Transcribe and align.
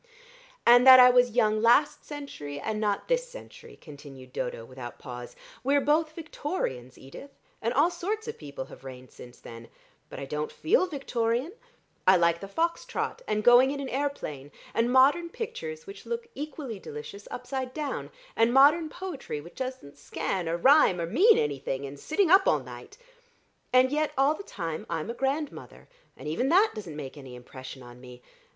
"And 0.65 0.87
that 0.87 0.99
I 0.99 1.11
was 1.11 1.35
young 1.35 1.61
last 1.61 2.03
century 2.03 2.59
and 2.59 2.81
not 2.81 3.07
this 3.07 3.29
century," 3.29 3.77
continued 3.79 4.33
Dodo 4.33 4.65
without 4.65 4.97
pause. 4.97 5.35
"We're 5.63 5.79
both 5.79 6.15
Victorians, 6.15 6.97
Edith, 6.97 7.29
and 7.61 7.71
all 7.71 7.91
sorts 7.91 8.27
of 8.27 8.39
people 8.39 8.65
have 8.65 8.83
reigned 8.83 9.11
since 9.11 9.39
then. 9.39 9.67
But 10.09 10.19
I 10.19 10.25
don't 10.25 10.51
feel 10.51 10.87
Victorian. 10.87 11.51
I 12.07 12.17
like 12.17 12.39
the 12.39 12.47
fox 12.47 12.83
trot, 12.83 13.21
and 13.27 13.43
going 13.43 13.69
in 13.69 13.79
an 13.79 13.89
aeroplane, 13.89 14.51
and 14.73 14.91
modern 14.91 15.29
pictures 15.29 15.85
which 15.85 16.07
look 16.07 16.27
equally 16.33 16.79
delicious 16.79 17.27
upside 17.29 17.71
down, 17.71 18.09
and 18.35 18.51
modern 18.51 18.89
poetry 18.89 19.39
which 19.39 19.53
doesn't 19.53 19.99
scan 19.99 20.49
or 20.49 20.57
rhyme 20.57 20.99
or 20.99 21.05
mean 21.05 21.37
anything, 21.37 21.85
and 21.85 21.99
sitting 21.99 22.31
up 22.31 22.47
all 22.47 22.63
night. 22.63 22.97
And 23.71 23.91
yet 23.91 24.13
all 24.17 24.33
the 24.33 24.41
time 24.41 24.87
I'm 24.89 25.11
a 25.11 25.13
grandmother, 25.13 25.87
and 26.17 26.27
even 26.27 26.49
that 26.49 26.71
doesn't 26.73 26.95
make 26.95 27.17
any 27.17 27.35
impression 27.35 27.83
on 27.83 28.01
me. 28.01 28.23